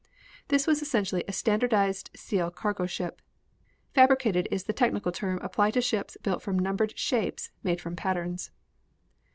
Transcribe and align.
This 0.47 0.65
was 0.65 0.81
essentially 0.81 1.23
a 1.27 1.31
standardized 1.31 2.09
steel 2.15 2.49
cargo 2.49 2.87
ship. 2.87 3.21
"Fabricated" 3.93 4.47
is 4.49 4.63
the 4.63 4.73
technical 4.73 5.11
term 5.11 5.37
applied 5.43 5.75
to 5.75 5.81
ships 5.81 6.17
built 6.23 6.41
from 6.41 6.57
numbered 6.57 6.97
shapes 6.97 7.51
made 7.61 7.79
from 7.79 7.95
patterns. 7.95 8.49